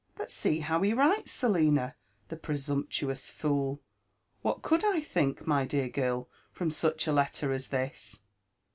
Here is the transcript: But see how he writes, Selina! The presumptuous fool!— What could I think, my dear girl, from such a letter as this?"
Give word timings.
But 0.15 0.31
see 0.31 0.61
how 0.61 0.81
he 0.81 0.95
writes, 0.95 1.31
Selina! 1.31 1.95
The 2.29 2.35
presumptuous 2.35 3.29
fool!— 3.29 3.83
What 4.41 4.63
could 4.63 4.83
I 4.83 4.99
think, 4.99 5.45
my 5.45 5.63
dear 5.63 5.89
girl, 5.89 6.27
from 6.51 6.71
such 6.71 7.05
a 7.05 7.13
letter 7.13 7.53
as 7.53 7.67
this?" 7.67 8.23